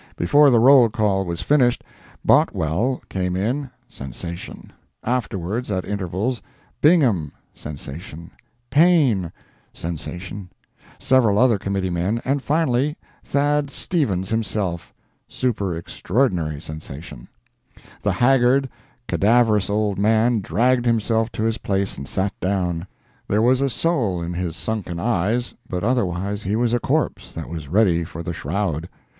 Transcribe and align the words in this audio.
Before 0.15 0.49
the 0.49 0.57
roll 0.59 0.89
call 0.89 1.25
was 1.25 1.43
finished, 1.43 1.83
Boutwell 2.25 3.03
came 3.07 3.35
in 3.35 3.69
[sensation]; 3.87 4.73
afterwards, 5.03 5.69
at 5.69 5.85
intervals, 5.85 6.41
Bingham 6.81 7.31
[sensation], 7.53 8.31
Paine 8.71 9.31
[sensation], 9.73 10.49
several 10.97 11.37
other 11.37 11.59
committee 11.59 11.91
men, 11.91 12.19
and 12.25 12.41
finally 12.41 12.97
Thad. 13.23 13.69
Stevens 13.69 14.29
himself. 14.31 14.91
[Super 15.27 15.75
extraordinary 15.75 16.59
sensation!] 16.59 17.27
The 18.01 18.13
haggard, 18.13 18.69
cadaverous 19.07 19.69
old 19.69 19.99
man 19.99 20.39
dragged 20.41 20.87
himself 20.87 21.31
to 21.33 21.43
his 21.43 21.59
place 21.59 21.95
and 21.99 22.07
sat 22.07 22.33
down. 22.39 22.87
There 23.27 23.39
was 23.43 23.61
a 23.61 23.69
soul 23.69 24.19
in 24.23 24.33
his 24.33 24.55
sunken 24.55 24.99
eyes, 24.99 25.53
but 25.69 25.83
otherwise 25.83 26.41
he 26.41 26.55
was 26.55 26.73
a 26.73 26.79
corpse 26.79 27.29
that 27.33 27.47
was 27.49 27.67
ready 27.67 28.03
for 28.03 28.23
the 28.23 28.33
shroud. 28.33 28.89